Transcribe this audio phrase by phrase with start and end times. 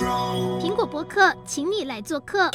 [0.00, 2.38] 苹果博客，请你来做客。
[2.38, 2.50] Hello，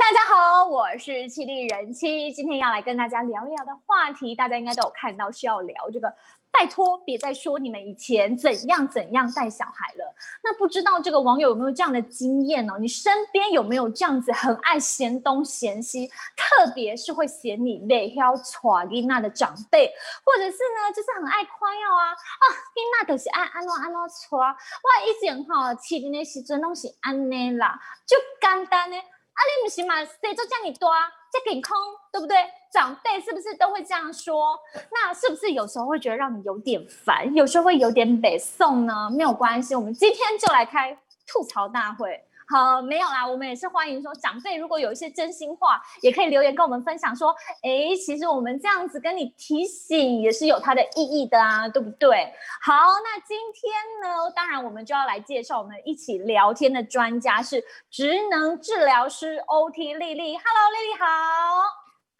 [0.00, 6.12] 大家好，我是七弟人妻，今天要来跟大家聊一聊的话题，大家应该都有看到，是要聊这个。
[6.56, 10.14] 拜托，别再说你们以前怎样怎样带小孩了。
[10.44, 12.74] 那不知道这个网友有没有这样的经验呢？
[12.78, 16.06] 你身边有没有这样子很爱嫌东嫌西，
[16.36, 19.92] 特别是会嫌你累，要耍囡娜的长辈，
[20.24, 22.44] 或者是呢，就是很爱夸耀啊啊，
[22.76, 24.50] 囡娜都是爱安怎安怎耍。
[24.50, 28.96] 我以前哈，起的时阵拢是安内啦，就简单呢。
[29.34, 30.04] 啊，你不是嘛？
[30.04, 31.76] 谁就叫你多啊，这给空，
[32.12, 32.36] 对不对？
[32.72, 34.58] 长辈是不是都会这样说？
[34.92, 39.10] 那是不是有时候会觉得让你有点烦，有时候会有点北宋呢？
[39.10, 42.24] 没有关系，我们今天就来开吐槽大会。
[42.46, 52.32] 好，没有啦，我们也是欢迎说长辈如果有一些真心话，也可以留言跟我们分享说，哎，其实我们这样子跟你提醒也是有它的意义的啊，对不对？
[52.62, 53.72] 好，那今天
[54.02, 61.06] 呢，当然我们就要来介绍我们一起聊天的专家是职能治疗师 OT 丽丽，Hello，丽丽好，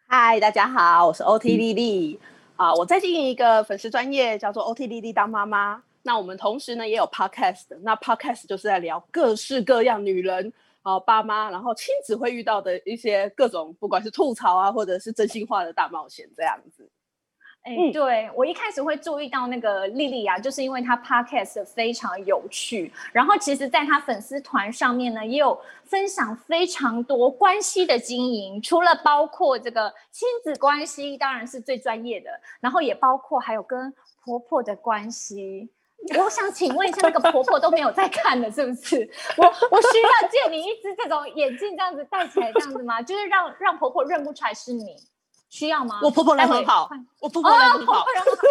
[0.07, 2.19] 嗨，大家好，我是 OT 丽丽
[2.55, 5.83] 啊，我在经营一个粉丝专业叫做 OT 丽丽当妈妈。
[6.07, 10.53] 那我们同时呢也有 podcast，那 podcast 就是在聊各式各样女人
[10.83, 16.87] 啊、爸妈，然后亲子会遇到的一些各种，不管是吐槽啊，或者是真心话的大冒险这样子。
[17.63, 33.91] 哎、欸，对，我一开始会注意到那个莉莉啊，就是因为她 podcast 非常有趣，然后其实在她粉丝团上面呢也有分享非常多关系的经营，除了包括这个亲子关系，当然是最专业的，然后也包括还有跟
[34.23, 35.71] 婆婆的关系。
[36.17, 39.09] 我想请问一下，那个婆婆都没有在看的，是不是？
[39.37, 43.01] 我我需要借你一只这种眼镜，这样子戴起来，这样子吗？
[43.03, 44.95] 就是让让婆婆认不出来是你，
[45.49, 45.99] 需要吗？
[46.03, 46.89] 我婆婆人很好，
[47.19, 47.93] 我婆婆人很好。
[47.93, 48.45] 哦、婆婆人很好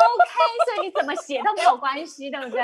[0.00, 2.62] OK，所以你怎么写都没有关系，对不对？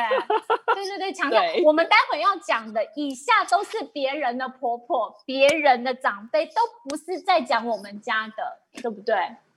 [0.75, 9.15] 对对对，强调我们待会要讲的以下都是别人的婆婆、别人的长辈，都不是在讲我们家的，对不对？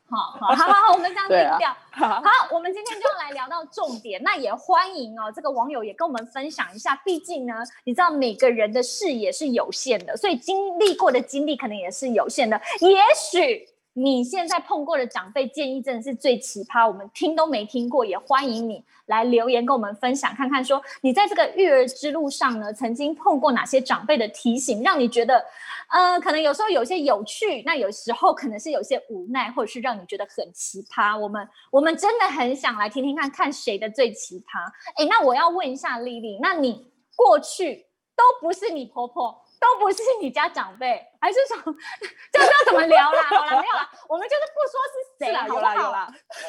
[0.10, 1.76] 好好好好，我们这样定掉。
[1.92, 2.22] 好，
[2.52, 4.22] 我们今天就要来聊到重点。
[4.24, 6.96] 那也欢迎哦，这个网友也跟我们分享一下。
[7.06, 7.54] 毕竟呢，
[7.84, 12.60] 你知道每个人的视野是有限的，所以经历过的经历可能也是有限的。
[12.80, 18.06] 也许你现在碰过的长辈建议真的是最奇葩，我们听都没听过。
[18.06, 25.44] 也欢迎你来留言跟我们分享，看看说你在这个育儿之路上呢，曾经碰过哪些长辈的提醒，让你觉得。
[25.92, 31.18] 呃，可能有时候有些有趣，那有时候可能是有些无奈，或者是让你觉得很奇葩。
[31.18, 34.72] 我们我们真的很想来听听看看谁的最奇葩。
[34.98, 41.76] 哎，那我要问一下丽丽，那你过去都不是你婆婆，都不是你家长辈，还是什么？
[42.32, 43.24] 这 要怎么聊啦？
[43.24, 45.92] 好了，没有啦，我们就是不说是谁，好不好？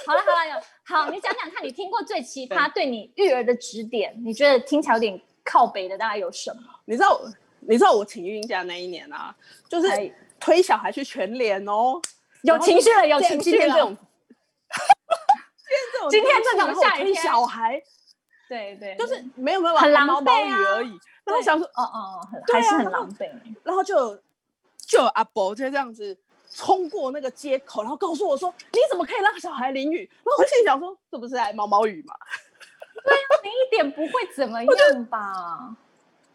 [0.07, 6.63] 好了好了有，好，你讲讲看你听过最奇葩对你育儿的指点，你觉得听起来有点靠北的，大概有什么？
[6.85, 7.21] 你知道？
[7.63, 9.37] 你知道我请孕假那一年啊，
[9.69, 12.01] 就是推小孩去全联哦，
[12.43, 13.59] 有情绪了，有情绪了。
[13.59, 13.97] 今天这种，
[16.11, 17.83] 今天这种下雨天小孩，
[18.49, 20.31] 对对，就是没有没有很狼狈
[20.75, 20.99] 而已。
[21.31, 23.31] 然后想说，哦哦，还是很狼狈。
[23.63, 24.15] 然后就
[24.87, 26.17] 就有阿伯就这样子
[26.51, 32.15] 冲过那个街口，然后告诉我说：“你怎么可以让小孩淋雨？”然后我心里想说：“这不是来毛毛雨吗？”
[33.03, 35.75] 对啊，你一点不会怎么样吧？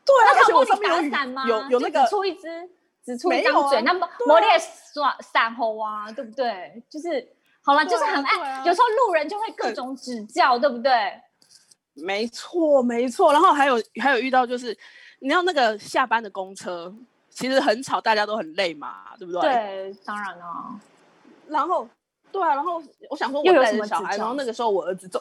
[0.03, 1.45] 对啊，他帮你打伞吗？
[1.47, 2.69] 有有那个出一只，
[3.05, 4.59] 只出一张嘴，啊、那么磨练
[4.93, 6.81] 耍伞猴啊，对不对？
[6.89, 7.27] 就是
[7.63, 10.91] 好了，就是很爱，啊、有时候路人就会各种指教，对，对不对？
[11.95, 13.31] 没错，没错。
[13.33, 14.77] 然后还有还有遇到就是，
[15.19, 16.93] 你知道那个下班的公车
[17.29, 19.41] 其实很吵，大家都很累嘛，对不对？
[19.41, 20.79] 对，当然了。
[21.47, 21.87] 然后
[22.31, 25.19] 对啊，然后我想说，我带着小孩，然后那个时候我儿子走，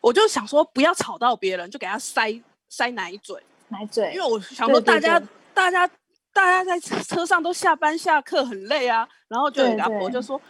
[0.00, 2.42] 我就想说不要吵到别人，就给他塞。
[2.74, 3.38] 塞奶嘴，
[3.68, 5.22] 奶嘴，因为我想说大家，
[5.52, 5.86] 大家，
[6.32, 10.40] 大家在车上都下班下课很累啊，然后就阿婆就说，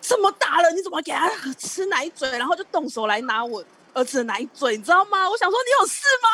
[0.00, 1.28] 这么大了，你怎么给他
[1.58, 2.30] 吃奶嘴？
[2.38, 3.62] 然后就动手来拿我
[3.96, 5.28] 儿子的奶嘴，你知道吗？
[5.28, 6.28] 我想说你有事吗？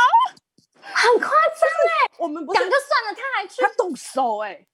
[0.82, 4.66] 很夸张哎，我们不讲就算了，他还去，他动手哎、欸，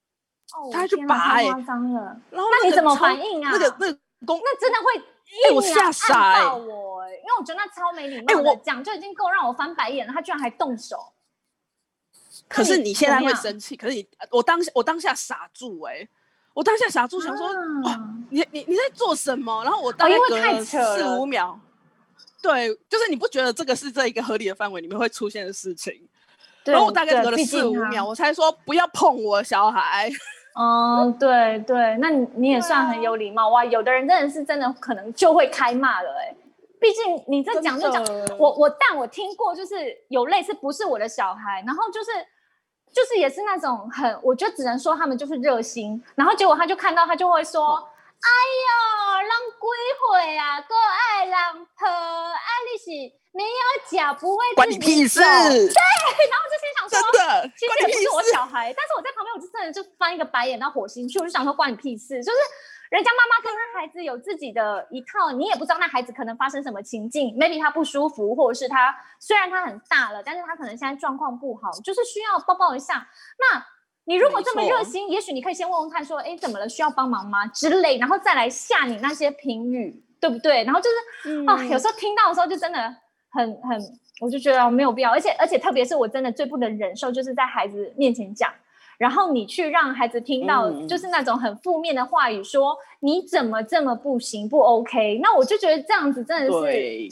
[0.57, 2.17] 哦，他还去拔哎，夸张了。
[2.31, 3.51] 然后那你怎么反应啊？
[3.53, 5.05] 那个那个公，那真的会。
[5.45, 6.73] 哎，我吓傻哎，因为
[7.39, 11.13] 我觉得那超没礼貌的，讲就已经够让我翻白眼了，他居然还动手。
[12.49, 16.09] 可是你现在会生气，可是你我当下我当下傻住哎，
[16.55, 17.47] 我当下傻住，想说
[17.85, 18.01] 哇，
[18.31, 19.63] 你你你在做什么？
[19.63, 21.61] 然后我大概隔了四五秒，
[22.43, 25.93] 对，就是你不觉得这个是这一个合理的范围里面会出现的事情？
[26.65, 30.11] 然后我大概隔了四五秒，我才说不要碰我小孩。
[30.61, 33.65] 嗯，对对，那你你也算很有礼貌哇！
[33.65, 36.37] 有的人真的是真的可能就会开骂了哎、欸。
[36.81, 38.05] 毕竟你这讲就讲，
[38.39, 39.75] 我我但我听过，就是
[40.09, 42.11] 有类似不是我的小孩，然后就是
[42.93, 47.89] 就是也是那种很，我觉得只能说他们就是热心，然后结果他就看到他就会说，哦、
[48.21, 48.29] 哎
[48.65, 49.69] 呦，让归
[50.01, 52.91] 回啊，够爱让婆，爱你是
[53.33, 53.49] 没有
[53.91, 62.39] 脚不会关你屁事，对，然后就心想说，真的，其实也不是我小孩，但是我在旁边我就真的就翻一个白眼到火星去，我就想说关你屁事，就是。
[62.91, 73.07] 人家妈妈跟他孩子有自己的一套，你也不知道那孩子可能发生什么情境，maybe 他不舒服，或者是他虽然他很大了，但是他可能现在状况不好，就是需要抱抱一下。
[73.39, 73.63] 那
[74.09, 76.67] 你如果这么热心，也许你可以先问问看，说，哎，怎么了？
[76.67, 77.47] 需要帮忙吗？
[77.49, 80.65] 之类，然后再来下你那些评语，对不对？
[80.65, 80.97] 然后就是、
[81.29, 82.79] 嗯、啊，有时候听到的时候就真的
[83.31, 83.79] 很很，
[84.23, 88.51] 我就觉得没有必要，而且而且特别是我真的最不能忍受，就是在孩子面前讲。
[88.97, 95.21] 然后你去让孩子听到，就是那种很负面的话语，说、嗯、你怎么这么不行，不 OK？
[95.23, 97.03] 那我就觉得这样子真的是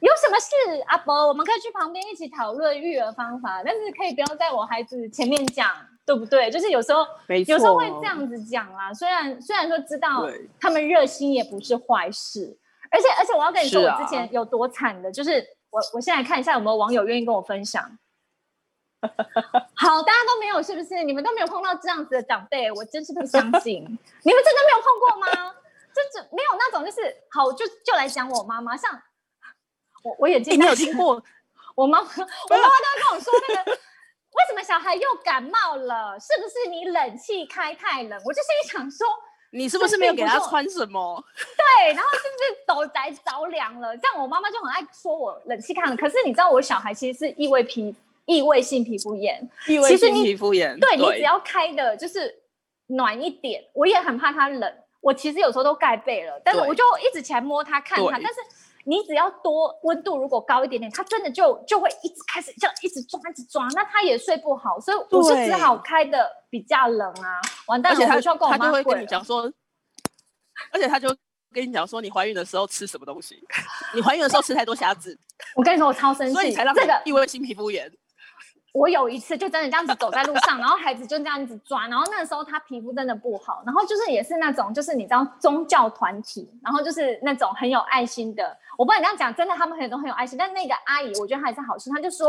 [0.00, 5.68] 有什么事，阿伯，我们可以去旁边一起讨论育儿方法，但是可以不要在我孩子前面讲，
[6.10, 6.50] 对不对？
[6.50, 7.06] 就是有时候，
[7.46, 8.92] 有时候会这样子讲啦。
[8.92, 10.28] 虽然虽然说知道
[10.58, 12.58] 他们热心也不是坏事，
[12.90, 17.96] 而且而且我要跟你说，我之前有多惨的，是啊、就是我我现在看一下有没有网友愿意跟我分享。
[19.76, 21.04] 好，大家都没有是不是？
[21.04, 23.84] 你们都没有碰到这样子的长辈，我真是不相信。
[23.84, 25.54] 你们真的没有碰过吗？
[25.94, 29.00] 就是没有那种，就是好，就就来讲我妈妈，像
[30.02, 31.22] 我我也经常、欸、有听过
[31.76, 33.78] 我妈，我妈妈都会跟我说那个，
[34.32, 36.18] 为什么小孩又感冒了？
[36.20, 38.20] 是不是你冷气开太冷？
[38.24, 39.06] 我就心里想说，
[39.52, 41.24] 你是不是没有给他穿什么？
[41.36, 43.96] 对，然后是不是斗宅着凉了？
[43.96, 45.96] 这样我妈妈就很爱说我冷气开了。
[45.96, 47.94] 可是你知道，我小孩其实是异位皮。
[48.26, 52.32] 异位性皮肤炎，异位性皮肤炎，对，对你只要开的就是
[52.86, 54.72] 暖一点，我也很怕他冷。
[55.00, 58.12] 我其实有时候都盖被了，但是我就一直起来摸他看他。
[58.12, 58.34] 但是
[58.90, 64.80] 你只要多温度如果高一点点，它真的就就会一直开始这样一直抓一直抓，那它也睡不好。
[64.80, 67.40] 所以我是只好开的比较冷啊。
[67.68, 69.42] 完蛋了，我需要跟我妈他就会跟你讲说，
[70.72, 71.08] 而且他就
[71.52, 73.40] 跟你讲说，你怀孕的时候吃什么东西？
[73.94, 75.16] 你怀孕的时候吃太多虾子。
[75.54, 77.88] 我跟你说，我超生气，所以你才让这个异位性皮肤炎。
[78.72, 92.28] 我有一次就真的这样子走在路上，然后孩子就这样子抓，然后那个时候他皮肤真的不好，然后就是也是那种就是你知道宗教团体，然后就是那种很有爱心的，我不敢这样讲，真的他们很多很有爱心，但那个阿姨我觉得还是好心，她就说：“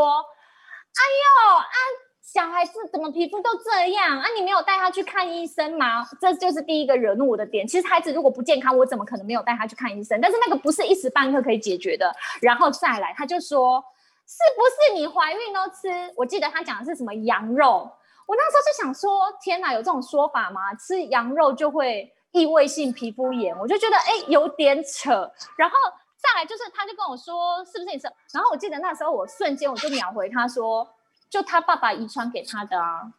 [0.98, 1.78] 哎呦啊，
[2.24, 4.26] 小孩子怎么皮肤都这样啊？
[4.36, 7.68] 你没有带他去看医生吗？”这就是第一个惹怒我的点。
[7.68, 10.20] 其实孩子如果不健康，我怎么可能没有带他去看医生？
[10.20, 12.12] 但是那个不是一时半刻可以解决的。
[12.42, 13.84] 然后再来，他就说。
[14.31, 16.13] 是不是你怀孕都吃？
[16.16, 17.92] 我记得他讲的是什么羊肉，
[18.25, 20.74] 我那时候就想说，天哪，有这种说法吗？
[20.75, 25.30] 吃羊肉就会异位性皮肤炎，我就觉得哎，有点扯。
[25.57, 25.75] 然后
[26.16, 28.07] 再来就是，他就跟我说，是不是你吃？
[28.31, 30.88] 然后我记得那时候我瞬间我就秒回他说，
[31.30, 33.12] 就他爸爸遗传给他的啊，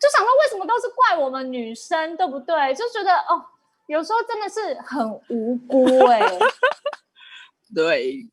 [0.00, 2.74] 就想说为什么都是怪我们女生，对不对？
[2.74, 3.46] 就觉得哦，
[3.86, 6.20] 有时候真的是很无辜哎、
[7.72, 8.28] 对。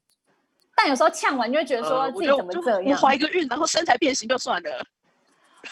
[0.81, 2.83] 但有时候呛完，就会觉得说自己怎么这样？
[2.89, 4.85] 我怀个孕，然后身材变形就算了。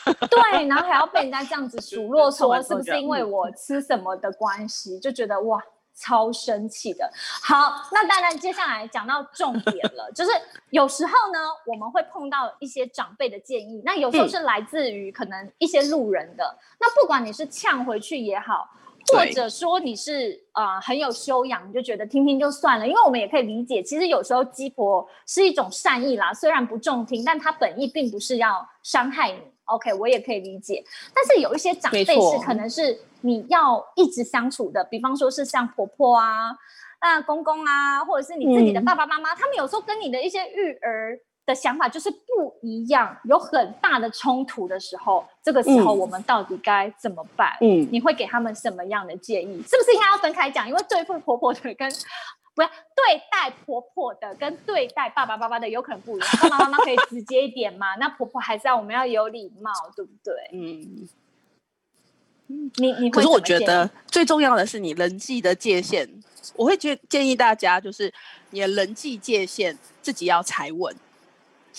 [0.05, 4.99] 对，然后还要被人家这样子 数落，说是不是因为我吃什么的关系？
[4.99, 5.59] 就觉得哇，
[5.95, 7.11] 超生气的。
[7.41, 10.29] 好，那当然接下来讲到重点了，就是
[10.69, 16.43] 有时候呢，我们会碰到一些长辈的建议，那有时候是来自于可能一些路人的。
[16.45, 18.69] 嗯、那不管你是呛回去也好。
[19.13, 29.39] 或者说你是啊、呃、很有修养，你就觉得听听就算了，因为我们也可以理解，其实有时候鸡婆是一种善意啦，虽然不中听，但他本意并不是要伤害你。
[29.65, 30.83] OK，我也可以理解。
[31.13, 36.49] 但是有一些长辈是可能是你要一直相处的，比方说是像婆婆啊、
[36.99, 41.19] 啊公公啊，或者是你自己的爸爸妈妈，嗯、他们有时候跟你的一些育儿。
[41.49, 47.57] 的想法就是不一样，有很大的冲突的时候，这个时候我们到底该怎么办？
[47.59, 49.55] 嗯，你会给他们什么样的建议？
[49.63, 50.67] 是不是应该要分开讲？
[50.69, 51.91] 因为对付婆婆的跟
[52.53, 56.29] 不要对待婆婆的跟对待爸爸妈妈的有可能不一样。
[56.39, 57.95] 爸爸妈妈可以直接一点嘛？
[57.95, 60.35] 那婆婆还是要我们要有礼貌，对不对？
[60.53, 61.09] 嗯，
[62.75, 66.07] 你你可是我觉得最重要的是你人际的界限，
[66.55, 68.13] 我会建建议大家就是
[68.51, 70.95] 你的人际界限自己要踩稳。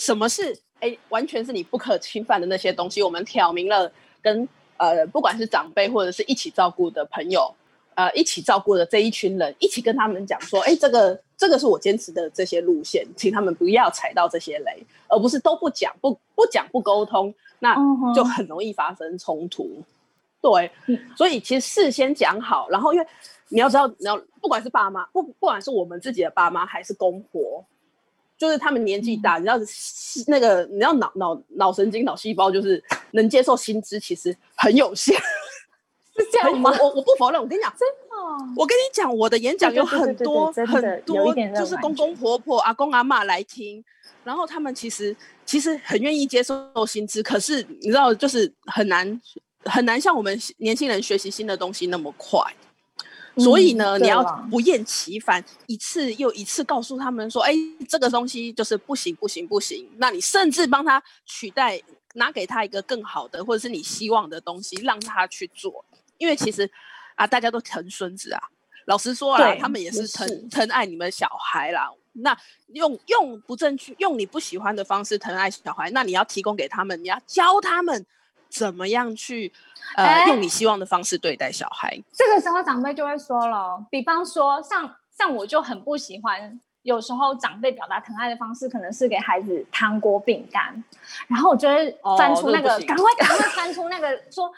[0.00, 3.02] 什么是哎，完全是你不可侵犯的那些东西？
[3.02, 3.92] 我们挑明了
[4.23, 7.54] 跟呃，不管是长辈或者是一起照顾的朋友，
[7.95, 17.76] 呃，一起照顾的这一群人，一起跟他们讲说，哎，这个这个是我坚持的这些路线，请他们不要踩到这些雷，而不是都不讲不不讲不沟通，那
[18.14, 19.83] 就很容易发生冲突。
[20.40, 20.71] 对，
[21.14, 23.07] 所以其实事先讲好，然后因为
[23.50, 27.62] 你要知道，你要不管是爸妈，不不管是我们自己的爸妈还是公婆，
[28.40, 29.59] 就是他们年纪大，嗯、你知道
[30.26, 35.14] 那个你知道脑脑脑神经脑细胞就是能接受新知，其实很有限。
[36.16, 36.70] 是这样吗？
[36.80, 43.82] 我我不否认，我跟你讲，真的，我跟你讲，我的演讲有很多很多，就是公公婆婆、阿公阿妈来听，
[44.25, 45.16] 然后他们其实
[45.47, 49.20] 其实很愿意接受新知，可是你知道，就是很难
[49.64, 52.40] 很难像我们年轻人学习新的东西那么快。
[53.37, 57.55] 所以呢，嗯、你要不厌其烦，一次又一次告诉他们说：“哎，
[57.89, 61.81] 这个东西就是不行，不行，不行。”那你甚至帮他取代，
[62.15, 65.85] 拿给他一个更好的，或者是你希望的东西，让他去做。
[66.19, 66.71] 因为其实
[67.15, 68.41] 啊，大家都疼孙子啊。
[68.87, 71.89] 老实说啊，他们也是疼是疼爱你们小孩啦。
[72.13, 72.37] 那
[72.73, 78.05] 用用不正确、用你不喜欢的方式疼爱小孩，那你要提供给他们，你要教他们。
[78.50, 79.52] 怎么样去
[79.97, 81.99] 呃、欸、用你希望的方式对待小孩？
[82.12, 90.83] 这个时候长辈就会说了，比方说像像我就很不喜欢，有时候长辈表达疼爱的方式可能是给孩子糖果饼干，
[91.28, 94.52] 然后我就会翻出那个，赶、哦、快赶快翻出那个说。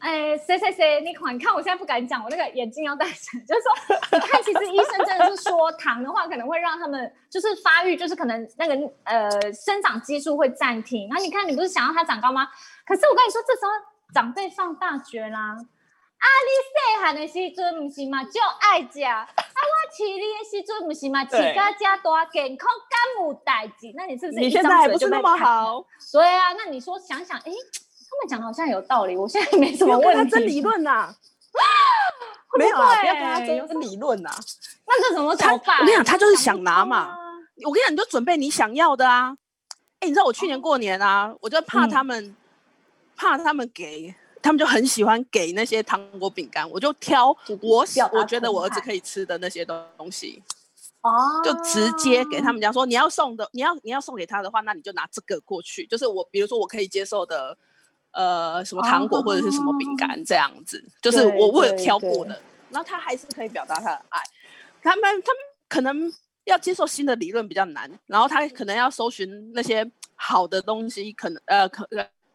[0.00, 1.00] 哎，谁谁谁？
[1.00, 3.34] 你看，你看，我现在不敢讲，我那个眼镜要戴上。
[3.44, 11.08] 就是说，你看，其实医生真的是说，糖的话可能会让他们就是发育，就是可能那个呃生长激素会暂停。
[11.08, 12.46] 然后你看，你不是想要他长高吗？
[12.88, 13.70] 可是我跟你说，这时候
[14.14, 15.50] 长辈上大学啦！
[15.50, 23.92] 啊，你细汉的时阵不是嘛，就爱食啊，我饲你的时阵不是嘛，饲到这大健康，敢有代志？
[23.94, 24.40] 那你是不是？
[24.40, 25.84] 你现在还不是那么好？
[26.12, 27.52] 对啊，那你说想想，哎。
[28.10, 30.06] 他们讲的好像有道理，我现在没什么问题。
[30.08, 31.14] 要跟他争理论呐、 啊，
[32.58, 34.30] 没有啊，不要跟他争理论呐。
[34.86, 35.76] 那这怎么怎么办？
[35.80, 37.14] 我跟你讲，他就是想拿嘛。
[37.66, 39.36] 我跟你讲，你就准备你想要的啊。
[40.00, 42.36] 哎、欸，你知道我去年过年啊，哦、我就怕他们，嗯、
[43.18, 50.42] 怕他们给，他们就很喜欢给那些糖果饼干，我就挑我想，我觉得我儿子可以吃的那些东西。
[51.02, 51.10] 哦，
[51.44, 55.86] 就直接给他们讲说，你要送的，你要你要送给他的话，那你就拿这个过去。
[55.86, 57.58] 就是我，比如说我可以接受的。
[58.10, 62.30] 呃，什么糖果或者是 什么饼干这样子，哦、就是我我有挑过的，
[62.70, 64.20] 然后他还是可以表达他的爱。
[64.82, 66.10] 他们他们可能
[66.44, 71.86] 要接受新的理论比较难，然后他可能要搜寻那些好的东西，可能呃可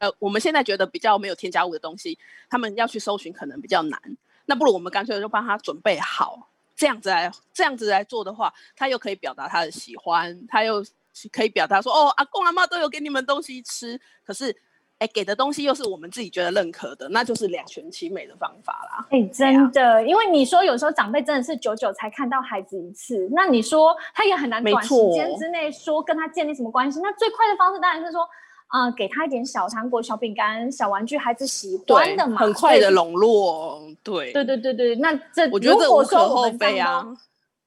[0.04, 2.18] 呃我们现在觉得比较没有添加物的东西，
[2.50, 4.00] 他们要去搜寻可能比较难。
[4.46, 10.84] 那不如我们干脆就帮他准备好，这样子来这样子来做的话，他又可以表达他的喜欢，他又
[11.32, 14.54] 可以表达说哦，阿公阿妈都有给你们东西吃，可是。
[15.00, 19.06] 哎，给的东西又是我们自己觉得认可的，那就是两全其美的方法啦。
[19.10, 27.02] 哎，真的，因为你说有时候长辈真的是久久才看到孩子一次，那你说他也很难短时间之内说跟他建立什么关系。
[27.02, 28.26] 那最快的方式当然是说，
[28.74, 33.80] 啊、呃，给他一点小糖果、小饼干、小玩具，孩子喜欢的嘛，很快的笼络。
[34.02, 37.06] 对，对对对对，那这我觉得这无可厚非啊。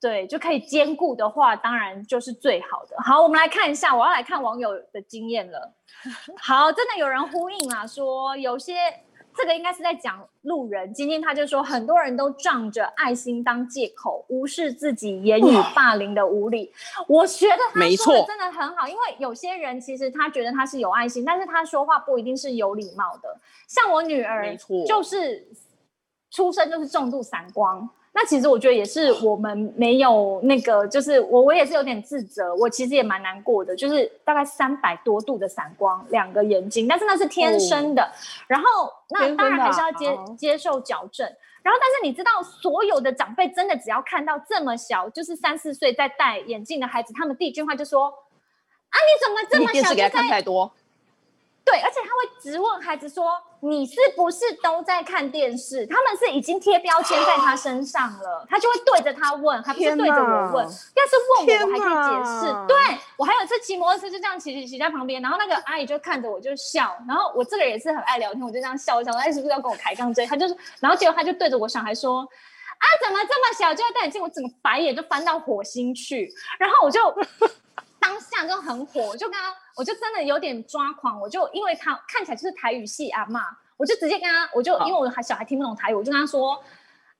[0.01, 2.97] 对，就可以兼顾的话，当然就是最好的。
[3.05, 5.73] 好，我们来看一下，我要来看网友的经验了。
[6.43, 8.75] 好，真的有人呼应啊，说有些
[9.37, 10.93] 这个应该是在讲路人。
[10.95, 16.73] 今天他就说，很多人都仗着爱心当借口，无视自己言语霸凌的无理。
[17.07, 23.39] 我觉得他说的真的很好，因为有些人其实他觉得他是有爱心，但是他说话不一定是有礼貌的。
[23.69, 25.47] 像我女儿，就是
[26.31, 27.89] 出生就是重度散光。
[28.19, 38.09] 那其实我觉得也是我们没有那个，就是我我也是有点自责，我其实也蛮难过的，就是大概三百多度的散光，两个眼睛，但是那是天生的，哦、
[38.49, 41.27] 然后那当然还是要接、啊、接受矫正，
[41.63, 49.73] 然后但是你知道，所有的长辈真的只要看到这么小，就是三四岁在戴眼镜的孩子，他们第一句话就说：啊，你怎么这么小？
[49.73, 50.73] 电视给他看太多。
[51.67, 60.65] 对，而且他会直问孩子说：“你是不是都在看电视？”他们是已经贴标签在他身上了，他就会对着他问，还不是对着我问。
[60.65, 62.67] 要是问我，我还可以解释。
[62.69, 62.77] 对，
[63.17, 70.25] 我还有一次骑摩托车就这样骑骑骑在旁边，然后那个阿姨就看着我就笑，然后我这个人也是很爱聊天，我就这样笑，我想说哎，是不是要跟我抬杠追？
[70.25, 72.21] 他就是，然后结果他就对着我小孩说
[72.79, 77.01] ：“啊，怎么这么小就要戴眼镜？”我整个白眼就翻到火星去，然后我就。
[78.07, 83.41] 当下就很火，我就跟他，我就真的有点抓狂，我就因为他看起来就是台语系阿嬷，
[83.77, 86.53] 我就直接跟他，我就因为我还小孩听不懂台语，我就跟他说：“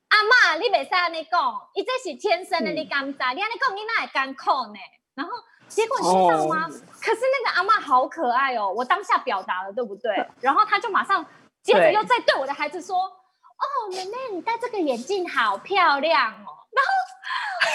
[0.07, 3.17] 阿妈，你别再你讲，伊这是天生的，你敢知？
[3.35, 4.79] 你安尼讲，你哪会敢讲呢？”
[5.13, 5.33] 然后
[5.67, 6.69] 结果你知道吗？
[6.69, 10.25] 可是那个阿妈好可爱哦，我当下表达了，对不对？
[10.39, 11.25] 然后他就马上
[11.63, 16.96] 接着又再对我的孩子说：“哦，妹妹，你戴这个眼镜好漂亮哦。”然后。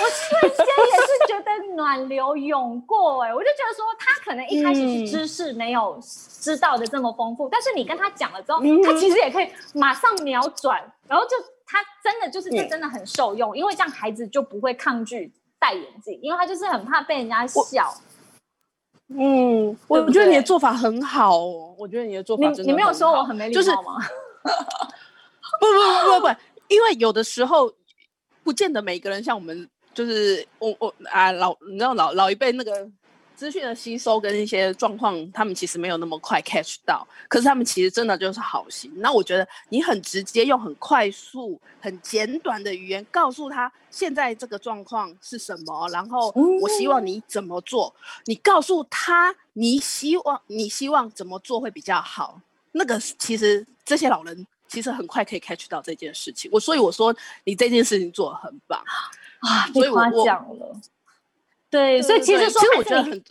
[0.02, 17.94] 我瞬间也是觉得暖流涌过哎、欸，我就觉得说他可能一开始是知识没有知道的这么丰富，嗯、但是你跟他讲了之后，嗯、他其实也可以马上秒转，然后就他真的就是这真的很受用，嗯、因为这样孩子就不会抗拒戴眼镜，因为他就是很怕被人家笑。
[19.14, 22.66] 嗯，我我觉得你的做法很好哦，我觉得你的做法真的很好。
[22.66, 23.99] 你你没有说我很没礼貌吗？
[25.61, 27.71] 不不不不不，因为有的时候
[28.42, 32.89] 不见得每个人像我们，就是我我啊老你知道老老一辈那个
[33.35, 38.93] 资讯的吸收跟一些状况，他们其实没有那么快 catch 到，可是他们其实真的就是好心。
[38.97, 47.93] 那我觉得你很直接，用很快速、很简短的语言告诉他现在这个状况是什么，然后我希望你怎么做，
[48.27, 52.41] 你告诉他你希望你希望怎么做会比较好。
[52.73, 54.47] 那个其实这些老人。
[54.73, 57.14] 其实很快可以 catch 到这件事情，我所以我说
[57.45, 58.83] 你这件事情做得很棒
[59.41, 60.75] 啊，所以夸奖了。
[61.69, 63.23] 对，所以其实说，其实我觉得很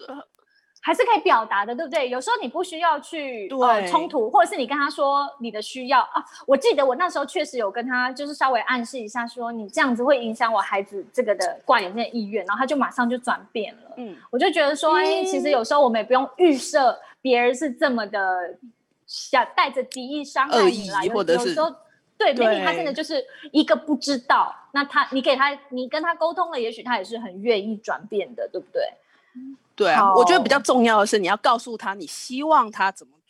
[0.84, 2.10] 还是可以表达的，对不对？
[2.10, 6.24] 有时候你不需要去呃冲突，或者是你跟他说你的需要啊。
[6.48, 13.94] 我记得我那时候确实有跟他就是稍微暗示一下，说你这样子会影响我孩子这个的挂眼镜的意愿，然后他就马上就转变了。
[13.98, 18.58] 嗯，我就觉得说，哎，其实有时候我们也不用预设别人是这么的。
[19.12, 21.70] 想带着敌意伤害你来，或者是有时候
[22.18, 28.82] 对，maybe 他真的就是一个不知道，那他你给他你跟他沟通了，也许他也是很愿意转变的，对不对？
[29.76, 33.21] 对啊，好我觉得比较重要的是你要告诉他你希望他怎么做。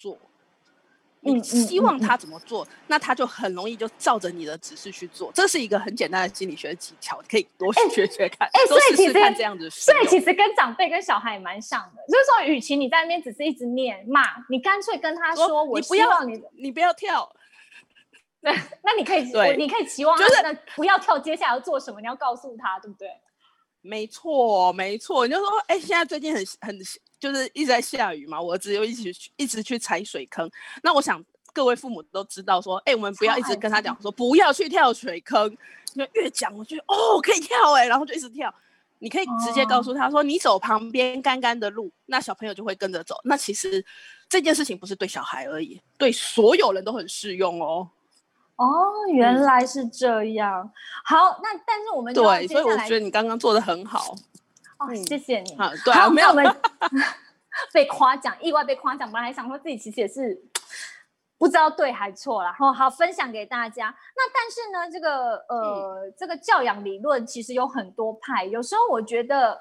[1.24, 5.32] 你希望他怎么做，那他就很容易就照着你的指示去做。
[5.34, 9.70] 这是一个很简单的心理学技巧，可以多学学看，哎、欸，多试试看这样子。
[9.70, 17.32] 所以其实跟长辈跟小孩也蛮像的，就是说，与其你在那边只是一直念骂，你干脆跟他说：“说我不要你，你不要跳。”
[18.42, 18.52] 对，
[18.84, 22.02] 那你可以，对你可以期望他真的不要跳，接下来要做什么？
[22.02, 23.08] 你要告诉他，对不对？
[23.82, 25.26] 没错，没错。
[25.28, 26.80] 你就说：“哎、欸，现在最近很很。”
[27.22, 30.50] 就是一直在下雨嘛，我儿子又一起去一直去踩水坑。
[30.82, 31.24] 那我想
[31.54, 35.56] 各位父母都知道说，哎、欸，我们不要一直跟他讲说不要去跳水坑。
[35.94, 38.52] 就越讲，我觉得哦可以跳哎、欸，然后就一直跳。
[38.98, 43.16] 你可以直接告诉他说，你走旁边干干的路，那小朋友就会跟着走。
[43.24, 43.86] 那其实
[44.28, 47.88] 这件事情不是对小孩而已，对所有人都很适用哦。
[48.62, 50.62] 哦，原来是这样。
[50.62, 50.72] 嗯、
[51.04, 54.14] 好，那但是我们对，所以我觉得你刚刚做的很好。
[54.78, 55.58] 哦，谢谢你。
[55.58, 56.46] 好，对啊，没有我们
[57.74, 59.12] 被夸奖，意外被夸奖。
[59.12, 60.40] 本来还想说自己其实也是
[61.40, 62.50] 不知道对还错啦。
[62.50, 63.88] 然后好分享给大家。
[64.16, 68.46] 那但是呢，这个呃，嗯、这个教养理论其实有很多派。
[68.46, 69.60] 有时候我觉得，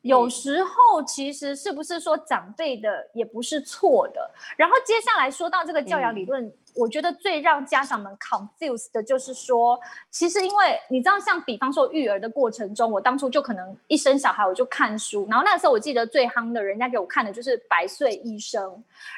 [0.00, 4.32] 有时候其实是不是说长辈的也不是错的。
[4.56, 6.52] 然后接下来说到这个教养理论。
[6.76, 18.62] 嗯我觉得最让家长们 confused 的就是说，其实因为你知道，像比方说育儿的过程中，我当初就可能一生小孩我就看书，然后那时候我记得最夯的，人家给我看的就是《百岁医生》，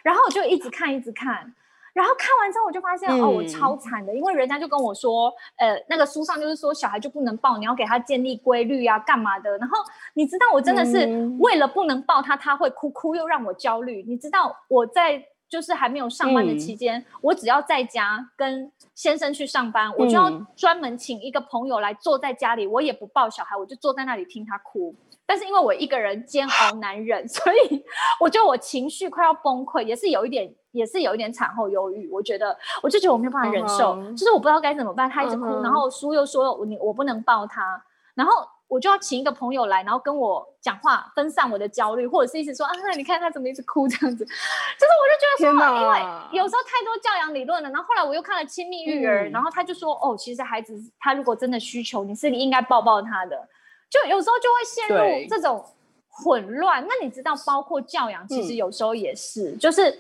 [0.04, 1.52] 然后我就一直看一直看，
[1.92, 9.58] 然后看完之后我就发现、嗯、哦，我超惨的，因为人家就跟我说，呃，那个书上就是说小孩就不能抱，你要给他建立规律啊，干嘛的？
[9.58, 9.78] 然后
[10.14, 11.08] 你知道我真的是
[11.40, 15.20] 为了不能抱他，他会哭哭又让我焦虑，你知道我在。
[15.48, 24.94] 就是还没有上班的期间，嗯、我只要在家跟先生去上班，嗯、我就要专门请一个朋友来坐在家里，我也不抱小孩，我就坐在那里听他哭。
[25.24, 27.84] 但是因为我一个人煎熬难忍， 所以
[28.20, 32.08] 我觉得我情绪快要崩溃，也是有一点，也是有一点产后忧郁。
[32.10, 35.08] 我觉得，我就觉得我没有办法忍受，就是我不知道该怎么办。
[35.08, 37.82] 他一直哭，然后叔又说我你我不能抱他，
[38.14, 38.46] 然后。
[38.68, 47.70] 我就要请一个朋友来，然后跟我讲话，分散我的焦虑，或者是一直说啊，那你看他怎么一直哭这样子，就是我就觉得说，哪因为有时候太多教养理论了。
[47.70, 53.48] 然后后来我又看了亲密育儿，嗯、然后他就说，哦，其实孩子他如果真的需求，你是应该抱抱他的。
[53.88, 55.64] 就有时候就会陷入这种
[56.10, 56.86] 混乱。
[56.86, 59.98] 那你知道，包括教养，其实有时候也是，嗯、就是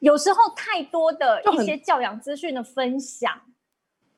[0.00, 3.40] 有时候太多的一些教养资讯的分享。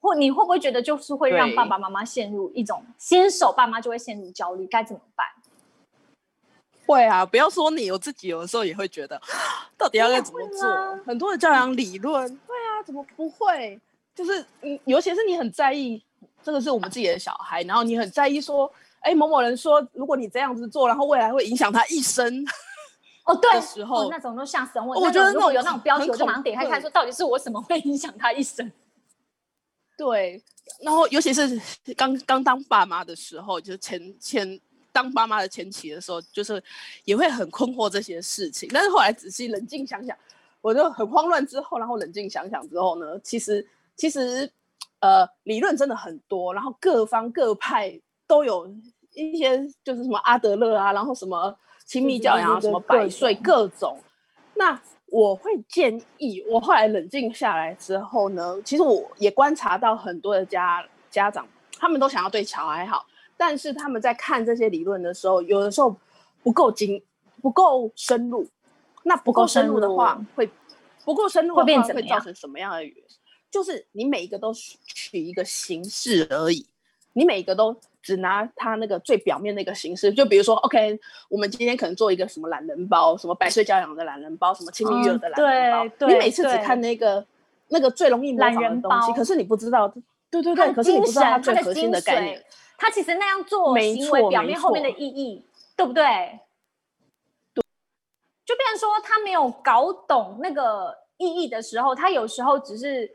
[0.03, 5.25] 或你会不会觉得就是会让爸爸妈妈陷入一种新手爸妈就会陷入焦虑，该怎么办？
[6.85, 9.19] 会啊，不要说你，我自己有的时候也会觉得，
[9.79, 10.69] 到底要该怎么做？
[11.07, 13.81] 很多的教养理论，对啊，怎么不会？
[14.15, 16.05] 就是嗯，尤其是你很在意
[16.43, 22.45] 这个是我们自己的小孩，然后你很在意说，哎，某某人说，如果你这样子做，然后未来会影响他一生。
[23.25, 25.01] 哦，对，时候那种都吓死我。
[25.01, 28.71] 我觉得如果有那种标题，我就马上点开看，说到底是我什么会影响他一生？
[29.97, 30.43] 对，
[30.81, 31.61] 然后尤其是
[31.97, 36.63] 刚刚当爸妈的时候，就是前前当爸妈的前期的时候，就是
[37.05, 38.69] 也会很困惑这些事情。
[38.73, 40.17] 但是后来仔细冷静想想，
[40.61, 41.47] 我就很慌乱。
[41.47, 44.51] 之后，然后冷静想想之后呢，其实其实
[45.01, 48.67] 呃理论真的很多，然后各方各派都有
[49.13, 53.99] 一些就是什么阿德勒啊，然后什么亲密教养啊，什么百岁各种。
[54.55, 54.81] 那
[55.13, 61.47] 我会建议，我后来冷静下来之后呢，其实我也观察到很多的家家长，
[61.79, 63.05] 他们都想要对小孩好，
[63.37, 65.95] 但是他们在看这些理论的时候，有的时候
[66.43, 67.03] 不够精，
[67.43, 68.49] 不够深入。
[69.03, 70.49] 那不够深入的话，会
[71.05, 72.83] 不够深入的话会造成什么样的？
[73.51, 76.67] 就是你每一个都取一个形式而已，
[77.13, 80.13] 你每一个都只拿它那个最表面的一个形式。
[80.13, 85.97] 就比如说，OK，我们今天可能做一个什么懒人包，什么百岁教养的懒人包，什么亲密育儿的懒人包。
[85.99, 87.25] 对，你每次只看那个
[87.69, 89.89] 那个最容易模仿的东西，可是你不知道，
[90.31, 92.43] 对对对，可是你不知道它最核心的概念。
[92.77, 95.45] 它其实那样做行为表面后面的意义，
[95.77, 96.03] 对不对
[97.55, 97.63] 对？
[98.45, 103.09] 就变成说，他没有搞懂那个意义的时候，他有时候只是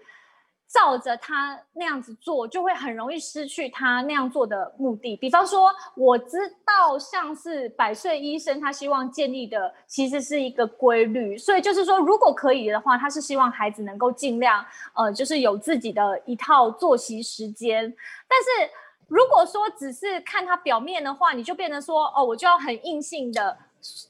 [0.68, 5.16] 照着他那样子做，就会很容易失去他那样做的目的。
[5.16, 17.82] 比方说，我知道像是百岁医生，他希望建立的其实是一个规律，所以就是说，如果可以的话，他是希望孩子能够尽量呃，就是有自己的一套作息时间。
[18.28, 18.72] 但是
[19.08, 23.58] 如果说只是看他表面的话，你就变成说，哦，我就要很硬性的。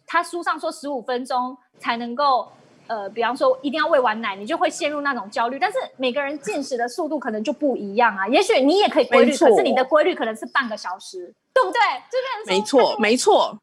[0.07, 2.51] 他书上说十五分钟才能够，
[2.87, 5.59] 呃，比方说一定要喂完奶，你就会陷入那种焦虑。
[5.59, 8.27] 但是每个人进食的速度可能就不一样啊。
[8.27, 11.79] 也许你也可以规律，可是你的规律可能是半个小时，对不对？
[12.09, 13.59] 这边没错，没错。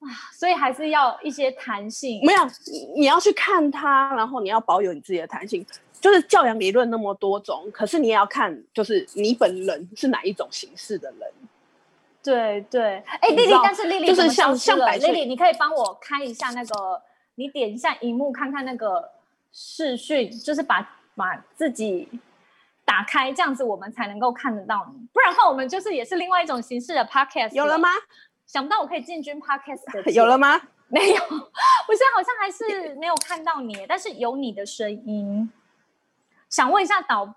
[0.00, 2.20] 啊，所以还是要一些弹性。
[2.24, 2.40] 没有，
[2.96, 5.64] 你要去看它，然后你要保有你自己的弹性。
[6.00, 11.30] 就是教养理论那么多种，可是你也要看，就是你本人是哪一种形式的人。
[12.22, 17.02] 对对，哎，丽丽，但是丽丽就是像像丽丽，你可以帮我开一下那个，
[17.40, 19.12] 你点一下荧幕看看那个
[19.50, 22.06] 视讯，就是把把自己
[22.84, 27.54] 打开，这样子我们才能够看得到你，不然的话我们就是也是另外一种形式的 podcast。
[27.54, 27.88] 有了吗？
[28.44, 30.12] 想不到我可以进军 podcast 的。
[30.12, 30.60] 有了吗？
[30.88, 35.50] 没有，我现在好像还是没有看到你，但是有你的声音。
[36.50, 37.34] 想问一下导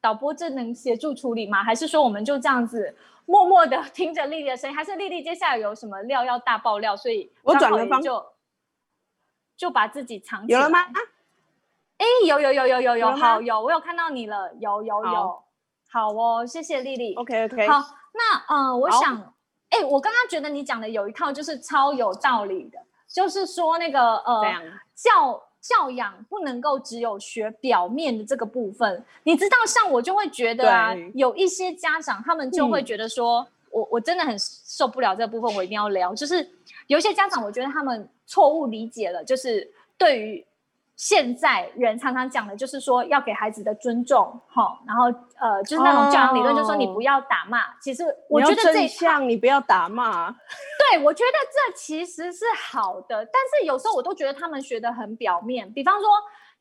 [0.00, 1.62] 导播，这能协助处理吗？
[1.62, 2.96] 还是说我们就这样子？
[3.26, 6.96] 默默的听着丽丽的声音，还是丽丽接下来有什么料要大爆料？
[6.96, 8.24] 所以我转了方就
[9.56, 10.58] 就把自己藏起来。
[10.58, 10.80] 有了吗？
[11.98, 15.42] 哎，有有有有有有，好有，我有看到你了，有有有，
[15.90, 17.14] 好哦，谢谢丽丽。
[17.14, 19.34] OK OK，好，那呃，我想，
[19.70, 24.42] 哎，我刚刚觉得你讲的有一套就是超有道理的，就是说那个呃，
[24.94, 25.42] 教。
[25.66, 36.14] 教养不能够只有学表面的这个部分，你知道，像我就会觉得啊，有一些家长他们就会觉得说，嗯、我我真的很受不了这个部分，我一定要聊。
[36.14, 36.48] 就是
[36.86, 40.46] 有一些家长，我觉得他们错误理解了，就是对于。
[40.98, 45.04] 现在人常常讲的就是说要给孩子的尊重，哈，然后
[45.38, 47.58] 呃，就是那种教养理论，就是说你不要打骂。
[47.58, 50.30] Oh, 其实我觉得这一项你不要打骂。
[50.30, 55.70] 对，我觉得这其实是好的，但是有时候我都觉得他们学的很表面。
[55.70, 56.08] 比方说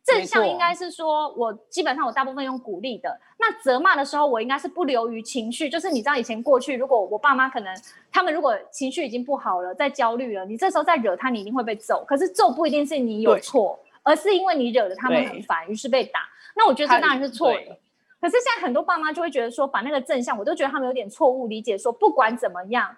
[0.06, 5.68] 正向应该是说我基本上我大部分用鼓励的，那责骂的时候我应该是不流于情绪。
[5.70, 7.76] 就是你知道以前过去，如果我爸妈可能
[8.12, 12.06] 他们如果情绪已经不好了，在焦虑了，你这时候再惹他，你一定会被揍。
[12.08, 13.80] 可是揍不一定是你有错。
[14.08, 16.20] 而是因为你惹得他们很烦，于是被打。
[16.56, 17.76] 那我觉得这当然是错的。
[18.22, 21.76] 可是现在很多爸妈就会觉得说，把那个正向，我都觉得他们有点错误理解。
[21.76, 22.96] 说不管怎么样，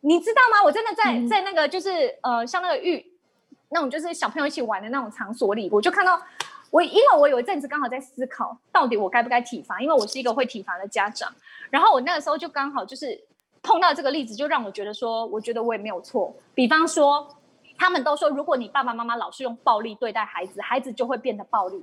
[0.00, 0.62] 你知道吗？
[0.62, 3.02] 我真的在、嗯、在那个就是呃，像那个育
[3.70, 6.20] 那种就是小朋友一起玩的那种场所里，我就看到
[6.70, 11.32] 我，因为我有一阵子刚好在思考，到底我该不该体罚，因为我是一个会体罚的家长。
[11.70, 13.18] 然后我那个时候就刚好就是
[13.62, 16.34] 碰到这个例子，就让我觉得说，我觉得我也没有错。
[16.54, 17.36] 比方说。
[17.82, 21.82] 他们都说，如果你爸爸妈妈老是用暴力对待孩子，孩子就会变得暴力。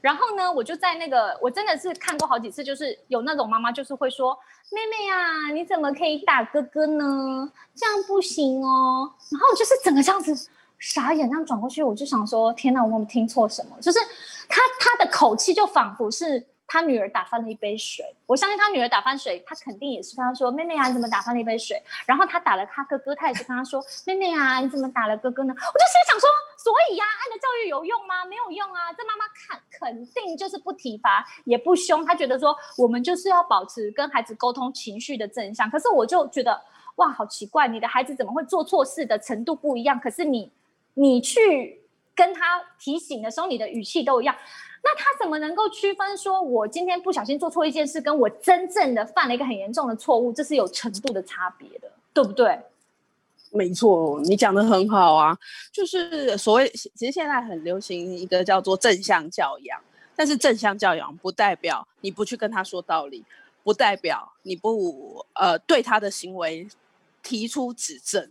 [0.00, 4.38] 然后呢，我就在那个，我真的是看过好几次，就是有那种妈妈就是会说
[4.70, 7.50] ：“妹妹呀，你怎么可以打哥哥呢？
[7.74, 10.48] 这样不行哦。”然后我就是整个这样子
[10.82, 14.00] 傻眼，这样转过去，我就想说：“天哪，我有没有听错什么？”就是
[14.48, 16.44] 他他的口气就仿佛是。
[16.64, 28.24] 他女儿打翻了一杯水，我相信他女儿打翻水，他肯定也是跟他说：“妹妹啊，你怎么打翻了一杯水？”然后他打了他哥哥，他也是跟他说：“妹妹啊，你怎么打了哥哥呢？”我就心里想说：“所以呀、啊，爱的教育有用吗？
[28.24, 28.90] 没有用啊！
[28.96, 35.68] 这妈妈看肯定就是不体罚，也不凶，他觉得说我们就是要保持跟孩子沟通情绪的正向。
[35.70, 36.58] 可是我就觉得
[36.94, 40.00] 哇，好奇怪，你的孩子怎么会做错事的程度不一样？
[40.00, 40.50] 可是你
[40.94, 41.80] 你去
[42.14, 44.36] 跟他提醒的时候，你的语气都一样。”
[44.84, 52.58] 那他怎么能够区分说，我今天不小心做错一件事，跟我真正的犯了一个很严重的错误，这是有程度的差别的，对不对？
[53.52, 55.38] 没错，你讲得很好啊。
[55.70, 59.80] 就是所谓，其实现在很流行一个叫做正向教养，
[60.16, 63.24] 但是正向教养不代表你不去跟他说道理，
[63.62, 66.66] 不代表你不呃对他的行为
[67.22, 68.28] 提出指正。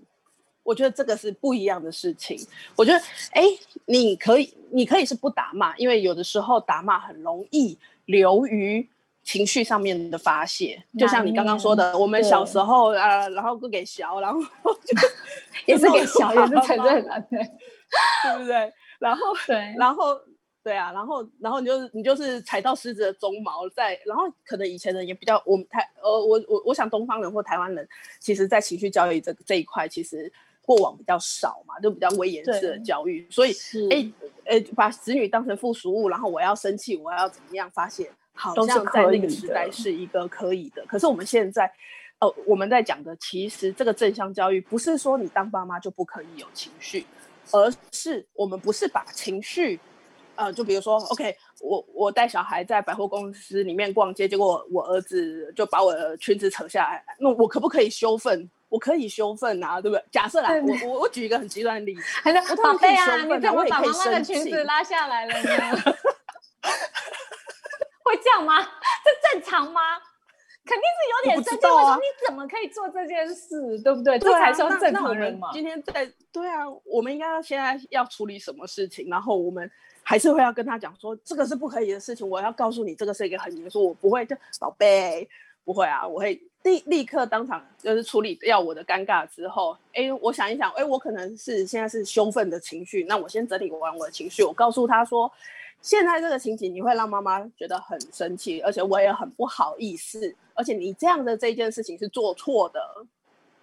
[0.64, 2.38] 我觉得这个是不一样的事情。
[2.76, 3.00] 我觉得，
[3.32, 3.44] 哎，
[3.86, 8.88] 你可以，你可以是不打骂，因为有的时候打骂很容易流于
[9.24, 10.82] 情绪上面的发泄。
[11.00, 14.98] 就像你刚刚说的，我们小时候啊，然后不给小，然后就
[15.66, 17.40] 也是给小，也是承认了，对，
[18.24, 18.72] 对不对？
[19.00, 20.20] 然后对，然后
[20.64, 27.88] 对啊，然后然后你就你就是踩到狮子的鬃毛在，然后可能以前人也比较，我们台呃，我我我想东方人或台湾人，
[28.20, 30.32] 其实在情绪教育这这一块，其实。
[30.72, 33.52] 过往比较少嘛，就比较威严式的教育，所以
[33.90, 34.10] 哎
[34.46, 40.86] 哎，把子女当成附属物，然后我要生气，我要怎么样发泄，好像在那个时代是一个可以的。
[40.88, 41.70] 可是我们现在，
[42.20, 47.06] 呃，我们在讲的其实这个正向教育，不是说你当爸妈就不可以有情绪，
[47.52, 49.78] 而是我们不是把情绪，
[50.36, 58.50] 呃，就比如说，OK，我我带小孩在百货公司里面逛街，结果我儿子就把我的裙子扯下来，那我可不可以羞愤？
[58.72, 60.04] 我可以羞愤啊，对不对？
[60.10, 65.50] 假设来，我我我举一个很极端的例子，还是宝贝啊，你怎么把妈妈的裙子拉下来了呢？
[68.02, 68.64] 会这样吗？
[69.04, 69.82] 这正常吗？
[70.64, 71.66] 肯定是有点生气。
[71.66, 73.78] 为什么你怎么可以做这件事？
[73.84, 74.18] 对不对？
[74.18, 75.50] 这才算正常人嘛。
[75.52, 79.10] 今天在对啊，我们应该要现在要处理什么事情？
[79.10, 79.70] 然后我们
[80.02, 82.26] 还是会要跟他讲说，这个是不可以的事情。
[82.30, 85.28] 我要告诉你，这个是一个很严肃，我不会就宝贝，
[85.66, 86.42] 不会啊，我会。
[86.64, 95.32] 立立刻当场就是处理掉我的尴尬之后，哎，我想一想，哎，我可能是现在是羞愤的情绪，那我先整理完我的情绪，我告诉他说，
[95.82, 102.80] 现在这个情景你会让妈妈觉得很生气，而且我也很不好意思，而且你这样的这件事情是做错的，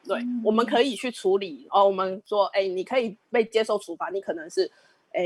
[0.05, 1.85] 对，嗯、我们可以去处理哦。
[1.85, 4.69] 我们说，哎，你可以被接受处罚，你可能是，
[5.13, 5.23] 哎，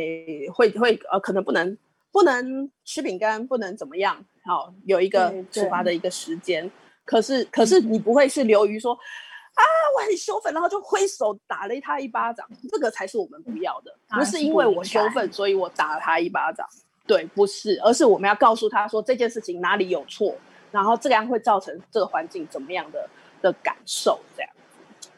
[0.52, 1.78] 会会呃，可能不能
[2.10, 6.70] 不能吃饼干，不能怎么样，好、哦，有一个处罚的一个时间。
[7.04, 9.62] 可是，可是你不会是流于说，啊，
[9.96, 13.94] 我很羞愤，然后就挥手打了他一巴掌，这个才是我们不要的。
[14.08, 16.66] 不是因为我羞愤，所以我打了他一巴掌。
[17.06, 20.34] 对，不是，而是我们要告诉他说这件事情哪里有错，
[20.70, 23.08] 然后这样会造成这个环境怎么样的
[23.42, 24.50] 的感受，这样。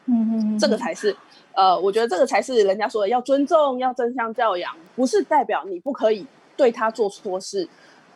[0.05, 1.15] 嗯嗯，这个才是，
[1.53, 6.25] 呃，我觉得这个才是人家说的要尊重，要正向教养，不是代表你不可以
[6.57, 7.67] 对他做错事，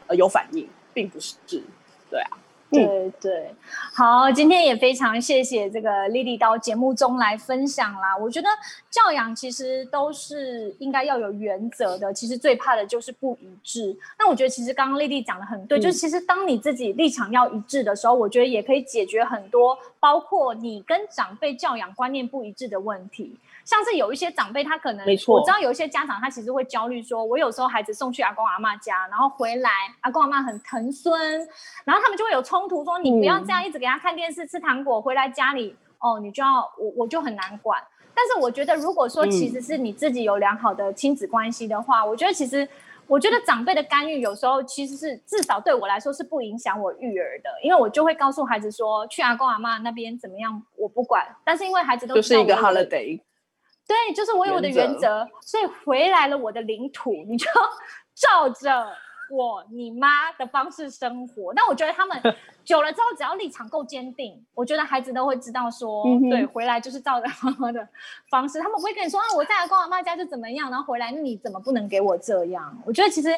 [0.07, 1.35] 呃，有反应，并不是，
[2.09, 2.37] 对啊。
[2.71, 3.55] 对对，
[3.93, 8.15] 好，今天也非常谢谢这个 Lily 到节目中来分享啦。
[8.15, 8.47] 我觉得
[8.91, 13.97] 教养其实都是应该要有原则的，其实最怕的就是不一致。
[14.19, 23.35] 那我觉得其实刚刚 Lily 讲的很对，嗯、就是其实当你自己立场要一致的时候，我觉得也可以解决很多，包括你跟长辈教养观念不一致的问题。
[23.69, 29.69] 像是有一些长辈，他可能没错，我知道有一些家长，他其实会焦虑，说我有时候孩子送去阿公阿妈家，然后回来
[30.01, 31.37] 阿公阿妈很疼孙，
[31.85, 37.79] 然后他们就会有冲突，说你不要这样一直给他看电视、吃糖果，回来家里哦，你就要我我就很难管。
[38.15, 42.67] 但是我觉得，如果说其实是你自己有良好的亲子关系的话，我觉得其实
[43.05, 53.21] 我觉得长辈的干预有时候其实是至少对我来说是不影响我育儿的，因为我就会告诉孩子说，去阿公阿妈那边怎么样我不管，但是因为孩子都就是一个 holiday。
[53.89, 57.47] 对，就是我有我的原则，所以回来了我的领土，你就
[58.13, 58.87] 照着
[59.31, 61.51] 我你妈的方式生活。
[61.55, 62.15] 那我觉得他们
[62.63, 67.87] 久了之后，只要立场够坚定，我觉得孩子都会知道说，嗯、对，回来就是照着妈妈的
[68.29, 68.59] 方式。
[68.59, 72.79] 他们不会跟你说啊，我在阿公阿妈家就怎么样，然后回来那你怎么不能给我这样？
[72.85, 73.29] 我觉得其实，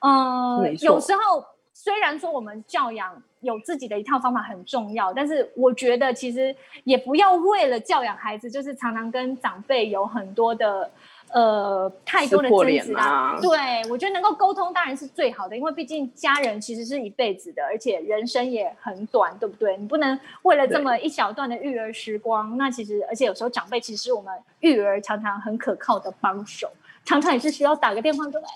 [0.00, 1.44] 嗯、呃，有时候。
[1.72, 10.90] 虽然说我们教养有自己的一套方法很重要，但是我觉得其实也不要为了教养孩子，就是常常跟长辈有很多的
[11.32, 13.38] 呃太多的争执啊。
[13.40, 19.76] 对，我觉得能够沟通当然是最好的，因为毕竟家人其实是一辈子的，而且人生也很短，对不对？
[19.78, 26.70] 你不能为了这么一小段的育儿时光，那其实而且有时候长辈其实是我们育儿常常很可靠的帮手。
[27.02, 28.46] 常常也是需要打个电话说，哎，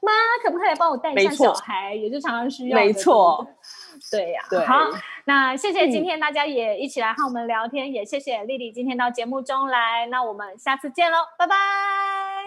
[0.00, 0.10] 妈，
[0.42, 1.94] 可不可以来帮我带一下小孩？
[1.94, 2.76] 也就常常需要。
[2.76, 3.46] 没错，
[4.16, 4.42] 对呀。
[4.50, 4.76] 对，好，
[5.24, 12.43] 那谢谢今天大家也一起来和我们聊天，嗯、也谢谢丽丽今天到节目中来，那我们下次见喽，拜拜。